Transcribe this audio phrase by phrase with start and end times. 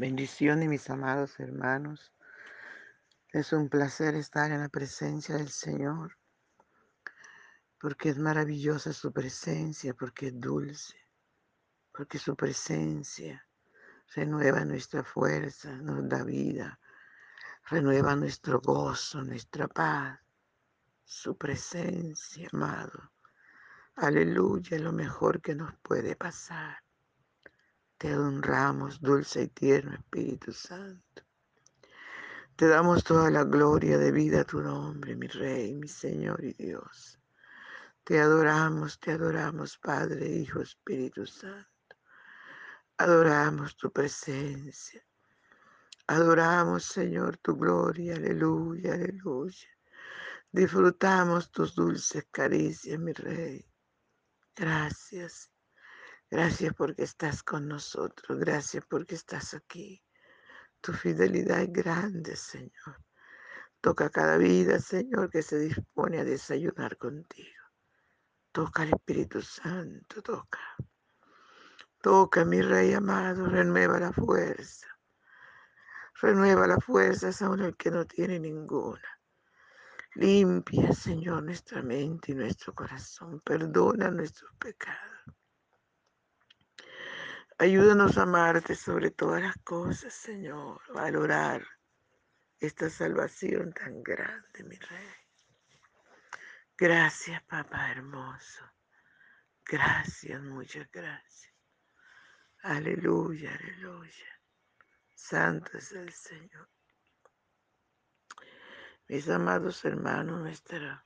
[0.00, 2.10] Bendiciones, mis amados hermanos.
[3.34, 6.16] Es un placer estar en la presencia del Señor,
[7.78, 10.96] porque es maravillosa su presencia, porque es dulce,
[11.92, 13.46] porque su presencia
[14.14, 16.80] renueva nuestra fuerza, nos da vida,
[17.68, 20.18] renueva nuestro gozo, nuestra paz.
[21.04, 23.12] Su presencia, amado.
[23.96, 26.78] Aleluya, lo mejor que nos puede pasar.
[28.00, 31.22] Te honramos, dulce y tierno Espíritu Santo.
[32.56, 36.54] Te damos toda la gloria de vida a tu nombre, mi Rey, mi Señor y
[36.54, 37.20] Dios.
[38.02, 41.68] Te adoramos, te adoramos, Padre, Hijo, Espíritu Santo.
[42.96, 45.04] Adoramos tu presencia.
[46.06, 48.16] Adoramos, Señor, tu gloria.
[48.16, 49.68] Aleluya, aleluya.
[50.50, 53.62] Disfrutamos tus dulces caricias, mi Rey.
[54.56, 55.50] Gracias.
[56.30, 58.38] Gracias porque estás con nosotros.
[58.38, 60.00] Gracias porque estás aquí.
[60.80, 63.02] Tu fidelidad es grande, Señor.
[63.80, 67.64] Toca cada vida, Señor, que se dispone a desayunar contigo.
[68.52, 70.60] Toca al Espíritu Santo, toca.
[72.00, 74.86] Toca, mi Rey amado, renueva la fuerza.
[76.20, 79.08] Renueva la fuerza aún el que no tiene ninguna.
[80.14, 83.40] Limpia, Señor, nuestra mente y nuestro corazón.
[83.40, 85.19] Perdona nuestros pecados.
[87.60, 90.80] Ayúdanos a amarte sobre todas las cosas, Señor.
[90.94, 91.62] Valorar
[92.58, 95.14] esta salvación tan grande, mi Rey.
[96.78, 98.64] Gracias, papá hermoso.
[99.66, 101.52] Gracias, muchas gracias.
[102.62, 104.40] Aleluya, aleluya.
[105.14, 106.66] Santo es el Señor.
[109.06, 111.04] Mis amados hermanos, nuestro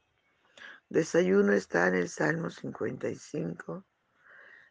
[0.88, 3.84] desayuno está en el Salmo 55,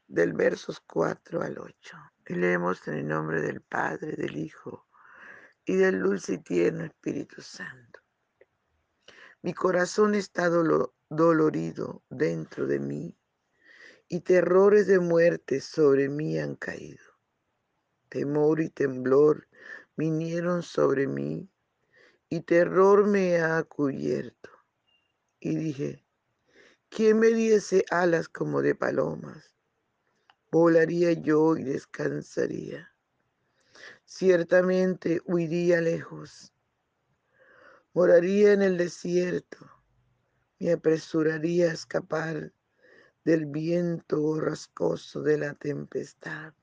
[0.08, 1.98] del versos 4 al 8.
[2.28, 4.88] Y leemos en el nombre del Padre, del Hijo
[5.66, 8.00] y del dulce y tierno Espíritu Santo.
[9.42, 10.50] Mi corazón está
[11.10, 13.18] dolorido dentro de mí
[14.08, 17.04] y terrores de muerte sobre mí han caído.
[18.10, 19.48] Temor y temblor
[19.96, 21.50] vinieron sobre mí
[22.30, 24.50] y terror me ha cubierto.
[25.40, 26.06] Y dije,
[26.90, 29.53] ¿quién me diese alas como de palomas?
[30.54, 32.94] Volaría yo y descansaría.
[34.06, 36.54] Ciertamente huiría lejos.
[37.94, 39.58] Moraría en el desierto.
[40.60, 42.54] Me apresuraría a escapar
[43.26, 46.54] del viento borrascoso de la tempestad.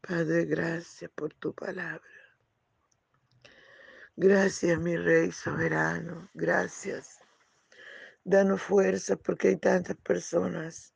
[0.00, 2.00] Padre, gracias por tu palabra.
[4.16, 6.30] Gracias, mi Rey soberano.
[6.32, 7.18] Gracias.
[8.24, 10.94] Danos fuerza porque hay tantas personas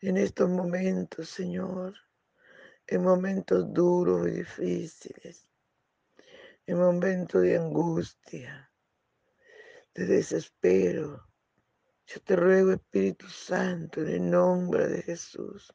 [0.00, 1.94] en estos momentos, Señor,
[2.86, 5.48] en momentos duros y difíciles,
[6.66, 8.72] en momentos de angustia,
[9.94, 11.26] de desespero.
[12.06, 15.72] Yo te ruego, Espíritu Santo, en el nombre de Jesús,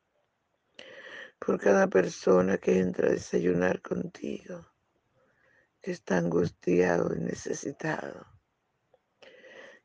[1.40, 4.66] por cada persona que entra a desayunar contigo
[5.86, 8.26] que está angustiado y necesitado.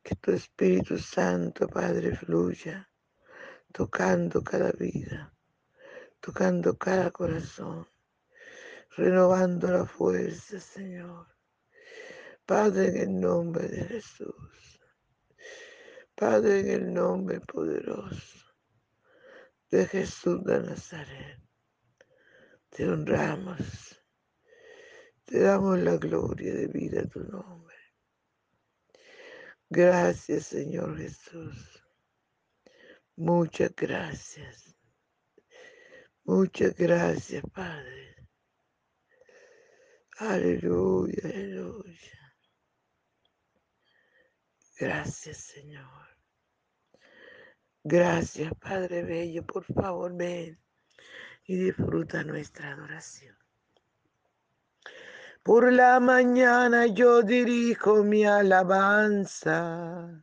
[0.02, 2.89] Que tu Espíritu Santo, Padre, fluya,
[3.72, 5.34] tocando cada vida,
[6.20, 7.86] tocando cada corazón,
[8.96, 11.26] renovando la fuerza, Señor.
[12.44, 14.80] Padre, en el nombre de Jesús.
[16.14, 18.46] Padre, en el nombre poderoso
[19.70, 21.38] de Jesús de Nazaret.
[22.70, 24.00] Te honramos
[25.30, 27.76] te damos la gloria de vida a tu nombre.
[29.68, 31.79] Gracias, Señor Jesús.
[33.16, 34.76] Muchas gracias.
[36.24, 38.16] Muchas gracias, Padre.
[40.18, 42.36] Aleluya, aleluya.
[44.78, 46.08] Gracias, Señor.
[47.82, 49.44] Gracias, Padre Bello.
[49.46, 50.58] Por favor, ven
[51.44, 53.36] y disfruta nuestra adoración.
[55.42, 60.22] Por la mañana yo dirijo mi alabanza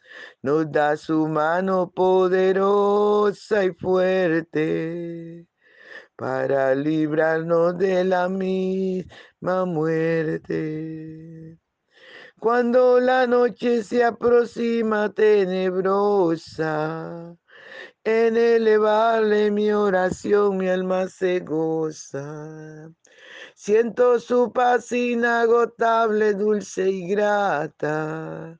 [0.41, 5.47] Nos da su mano poderosa y fuerte
[6.15, 11.57] para librarnos de la misma muerte.
[12.39, 15.77] Cuando la noche se aproxima tenebrosa,
[18.03, 22.91] en elevarle mi oración mi alma se goza.
[23.53, 28.59] Siento su paz inagotable, dulce y grata,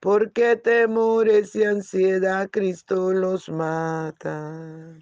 [0.00, 4.98] porque temores y ansiedad Cristo los mata.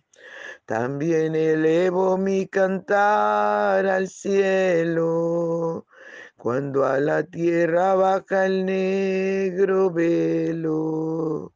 [0.66, 5.86] También elevo mi cantar al cielo
[6.44, 11.54] cuando a la tierra baja el negro velo,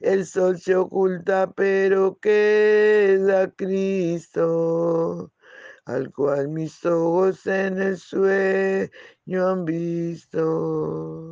[0.00, 5.32] el sol se oculta, pero queda Cristo,
[5.84, 11.31] al cual mis ojos en el sueño han visto.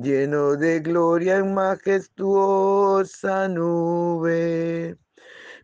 [0.00, 4.96] lleno de gloria en majestuosa nube.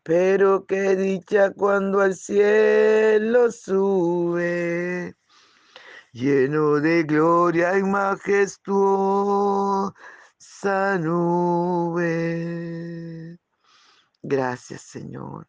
[0.02, 5.14] Pero qué dicha cuando al cielo sube
[6.12, 9.94] lleno de gloria y majestuosa
[10.98, 13.38] nube.
[14.22, 15.46] Gracias, Señor.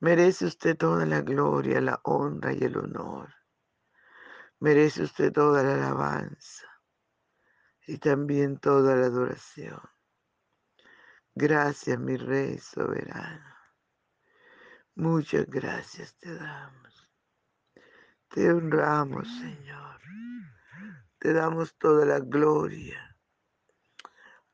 [0.00, 3.32] Merece usted toda la gloria, la honra y el honor.
[4.60, 6.69] Merece usted toda la alabanza
[7.90, 9.80] y también toda la adoración.
[11.34, 13.52] Gracias, mi Rey soberano.
[14.94, 17.10] Muchas gracias te damos.
[18.28, 20.00] Te honramos, Señor.
[21.18, 23.18] Te damos toda la gloria,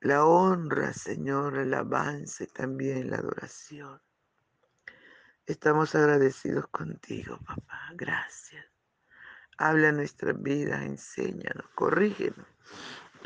[0.01, 4.01] la honra, Señor, alabanza y también la adoración.
[5.45, 7.91] Estamos agradecidos contigo, papá.
[7.97, 8.65] Gracias.
[9.59, 12.47] Habla nuestra vida, enséñanos, corrígenos.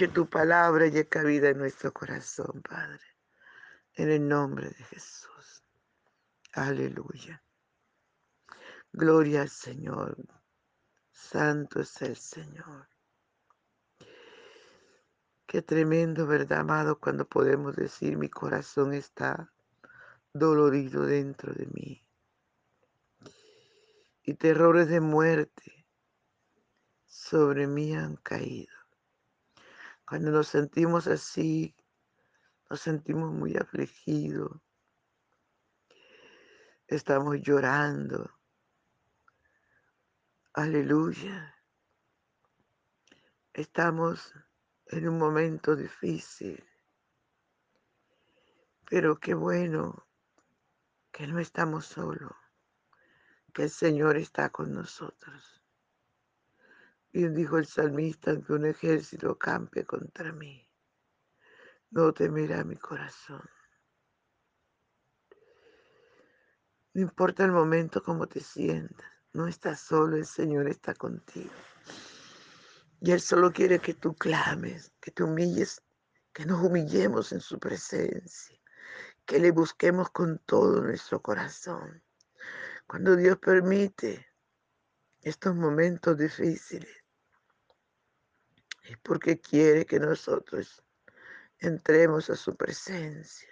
[0.01, 3.05] Que tu palabra llegue cabida en nuestro corazón, Padre.
[3.93, 5.63] En el nombre de Jesús.
[6.55, 7.45] Aleluya.
[8.91, 10.17] Gloria al Señor.
[11.13, 12.89] Santo es el Señor.
[15.45, 16.99] Qué tremendo, ¿verdad, amado?
[16.99, 19.53] Cuando podemos decir mi corazón está
[20.33, 22.09] dolorido dentro de mí.
[24.23, 25.87] Y terrores de muerte
[27.05, 28.80] sobre mí han caído.
[30.11, 31.73] Cuando nos sentimos así,
[32.69, 34.61] nos sentimos muy afligidos.
[36.89, 38.29] Estamos llorando
[40.55, 41.55] Aleluya.
[43.53, 44.35] Estamos
[44.87, 46.69] en un momento difícil,
[48.91, 50.09] pero qué bueno
[51.13, 52.35] que no estamos solos,
[53.55, 55.60] que el Señor está con nosotros.
[57.13, 60.65] Bien dijo el salmista que un ejército campe contra mí.
[61.91, 63.43] No temerá mi corazón.
[66.95, 69.11] No importa el momento como te sientas.
[69.33, 71.51] No estás solo, el Señor está contigo.
[73.01, 75.83] Y Él solo quiere que tú clames, que te humilles,
[76.33, 78.61] que nos humillemos en su presencia,
[79.25, 82.03] que le busquemos con todo nuestro corazón.
[82.87, 84.29] Cuando Dios permite
[85.23, 87.00] estos momentos difíciles,
[88.91, 90.83] es porque quiere que nosotros
[91.61, 93.49] entremos a su presencia.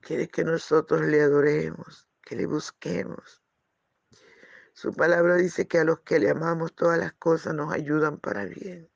[0.00, 3.42] Quiere que nosotros le adoremos, que le busquemos
[4.72, 8.46] Su palabra dice que a los que le amamos todas las cosas nos ayudan para
[8.46, 8.90] bien.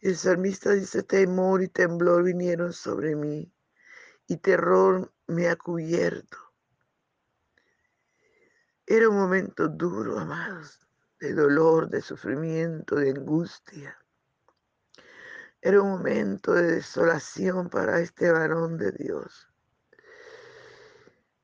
[0.00, 3.50] El salmista dice, temor y temblor vinieron sobre mí
[4.26, 6.36] y terror me ha cubierto.
[8.84, 10.87] Era un momento duro, amados,
[11.20, 13.98] de dolor, de sufrimiento, de angustia.
[15.60, 19.48] Era un momento de desolación para este varón de Dios.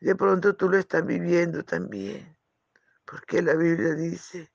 [0.01, 2.37] De pronto tú lo estás viviendo también,
[3.05, 4.53] porque la Biblia dice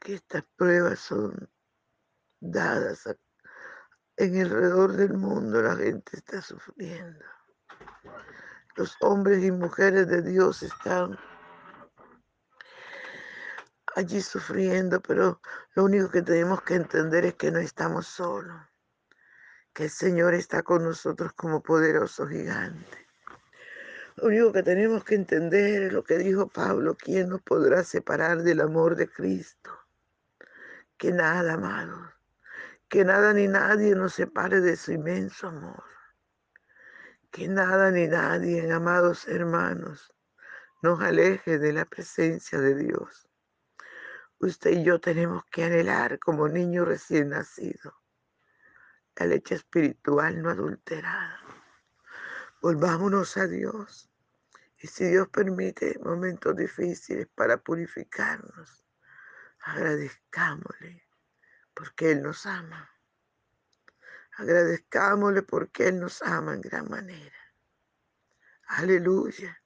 [0.00, 1.48] que estas pruebas son
[2.40, 3.06] dadas
[4.16, 7.24] en alrededor del mundo, la gente está sufriendo.
[8.76, 11.18] Los hombres y mujeres de Dios están
[13.96, 15.40] allí sufriendo, pero
[15.74, 18.60] lo único que tenemos que entender es que no estamos solos,
[19.72, 23.08] que el Señor está con nosotros como poderoso gigante.
[24.16, 28.42] Lo único que tenemos que entender es lo que dijo Pablo, ¿quién nos podrá separar
[28.42, 29.70] del amor de Cristo?
[30.98, 32.12] Que nada, amado,
[32.88, 35.84] que nada ni nadie nos separe de su inmenso amor.
[37.30, 40.12] Que nada ni nadie, amados hermanos,
[40.82, 43.26] nos aleje de la presencia de Dios.
[44.38, 47.94] Usted y yo tenemos que anhelar como niño recién nacido
[49.16, 51.40] la leche espiritual no adulterada
[52.60, 54.10] Volvámonos a Dios.
[54.78, 58.84] Y si Dios permite momentos difíciles para purificarnos,
[59.60, 61.06] agradezcámosle
[61.74, 62.90] porque Él nos ama.
[64.38, 67.36] Agradezcámosle porque Él nos ama en gran manera.
[68.68, 69.62] Aleluya.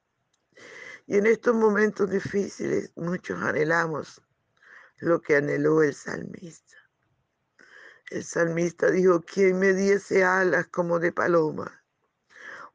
[1.07, 4.21] Y en estos momentos difíciles muchos anhelamos
[5.01, 6.77] lo que anheló el salmista.
[8.09, 11.81] El salmista dijo, ¿quién me diese alas como de paloma?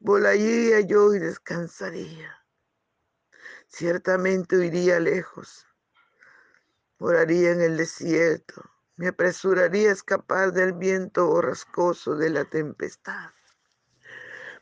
[0.00, 2.32] volaría yo y descansaría.
[3.68, 5.66] Ciertamente iría lejos,
[6.98, 8.62] moraría en el desierto,
[8.96, 13.30] me apresuraría a escapar del viento borrascoso de la tempestad.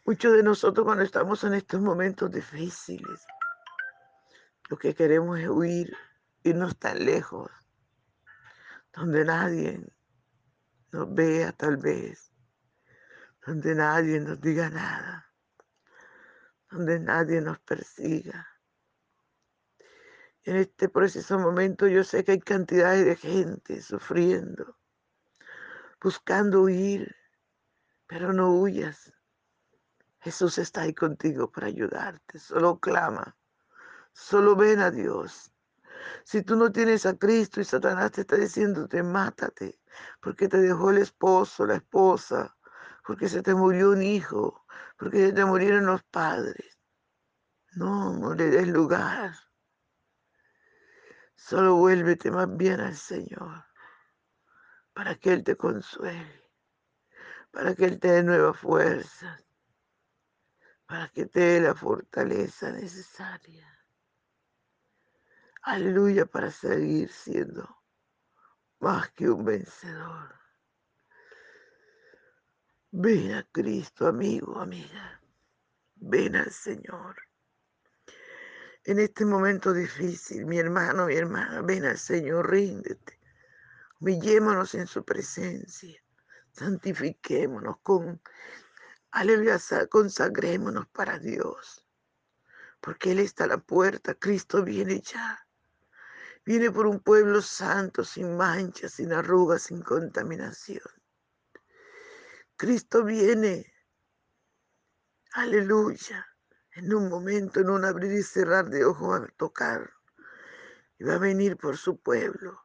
[0.07, 3.21] Muchos de nosotros cuando estamos en estos momentos difíciles,
[4.69, 5.97] lo que queremos es huir,
[6.45, 7.51] irnos tan lejos,
[8.93, 9.81] donde nadie
[10.93, 12.33] nos vea tal vez,
[13.47, 15.33] donde nadie nos diga nada,
[16.71, 18.47] donde nadie nos persiga.
[20.43, 24.79] En este preciso momento yo sé que hay cantidades de gente sufriendo,
[25.99, 27.17] buscando huir,
[28.07, 29.11] pero no huyas.
[30.21, 32.39] Jesús está ahí contigo para ayudarte.
[32.39, 33.39] Solo clama,
[34.13, 35.54] solo ven a Dios.
[36.25, 39.81] Si tú no tienes a Cristo y Satanás te está diciéndote, mátate,
[40.21, 42.57] porque te dejó el esposo, la esposa,
[43.07, 44.65] porque se te murió un hijo,
[44.97, 46.79] porque se te murieron los padres.
[47.73, 49.35] No, no le des lugar.
[51.35, 53.65] Solo vuélvete más bien al Señor
[54.95, 56.45] para que Él te consuele,
[57.51, 59.45] para que Él te dé nuevas fuerzas,
[60.87, 63.74] para que te dé la fortaleza necesaria.
[65.67, 67.67] Aleluya para seguir siendo
[68.81, 70.39] más que un vencedor.
[72.91, 75.23] Ven a Cristo, amigo, amiga.
[75.95, 77.17] Ven al Señor.
[78.85, 83.19] En este momento difícil, mi hermano, mi hermana, ven al Señor, ríndete.
[84.01, 85.99] Humillémonos en su presencia.
[86.53, 88.21] Santifiquémonos con,
[89.13, 91.89] aleluya, consagrémonos para Dios.
[92.83, 95.44] Porque Él está a la puerta, Cristo viene ya.
[96.47, 100.85] Viene por un pueblo santo, sin mancha, sin arrugas, sin contaminación.
[102.57, 103.73] Cristo viene.
[105.33, 106.27] Aleluya.
[106.73, 109.91] En un momento, en un abrir y cerrar de ojos, a tocar.
[110.99, 112.61] Y va a venir por su pueblo.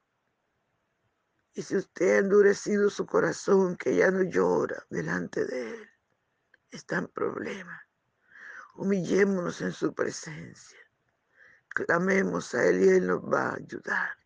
[1.53, 5.89] Y si usted ha endurecido su corazón, que ya no llora delante de Él,
[6.69, 7.81] está en problema.
[8.75, 10.78] Humillémonos en su presencia.
[11.69, 14.17] Clamemos a Él y Él nos va a ayudar.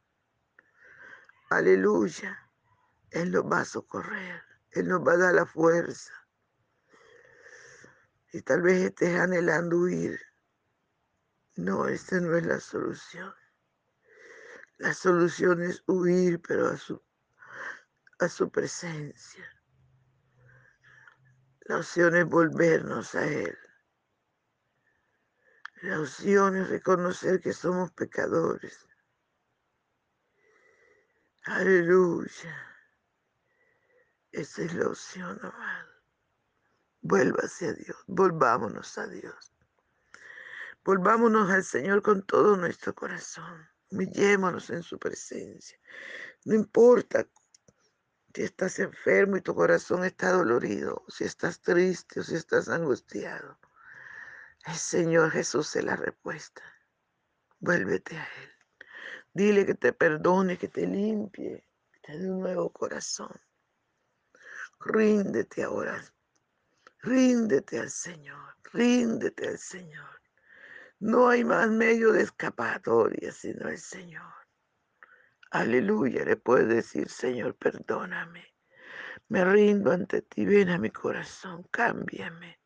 [1.49, 2.37] Aleluya.
[3.11, 4.41] Él nos va a socorrer.
[4.71, 6.13] Él nos va a dar la fuerza.
[8.31, 10.19] Y tal vez estés anhelando huir.
[11.55, 13.31] No, esta no es la solución.
[14.77, 16.99] La solución es huir, pero a su,
[18.19, 19.47] a su presencia.
[21.61, 23.57] La opción es volvernos a Él.
[25.83, 28.87] La opción es reconocer que somos pecadores.
[31.43, 32.55] Aleluya.
[34.31, 35.89] Esa es la opción, amado.
[37.01, 39.51] Vuélvase a Dios, volvámonos a Dios.
[40.85, 43.67] Volvámonos al Señor con todo nuestro corazón.
[43.91, 45.77] Humillémonos en su presencia.
[46.45, 47.27] No importa
[48.33, 53.59] si estás enfermo y tu corazón está dolorido, si estás triste o si estás angustiado.
[54.65, 56.61] El Señor Jesús es la respuesta.
[57.59, 58.49] Vuélvete a Él.
[59.33, 63.31] Dile que te perdone, que te limpie, que te dé un nuevo corazón.
[64.79, 66.01] Ríndete ahora.
[66.99, 68.55] Ríndete al Señor.
[68.71, 70.21] Ríndete al Señor.
[70.99, 74.33] No hay más medio de escapatoria sino el Señor.
[75.51, 78.55] Aleluya, le puedes decir, Señor, perdóname.
[79.27, 82.62] Me rindo ante ti, ven a mi corazón, cámbiame.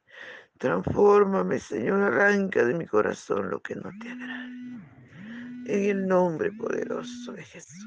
[0.58, 4.46] Transfórmame, Señor, arranca de mi corazón lo que no te agrada.
[5.66, 7.86] En el nombre poderoso de Jesús.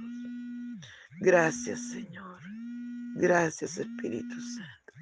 [1.21, 2.41] Gracias, Señor.
[3.17, 4.93] Gracias, Espíritu Santo.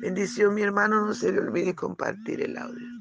[0.00, 1.06] Bendición, mi hermano.
[1.06, 2.93] No se le olvide compartir el audio.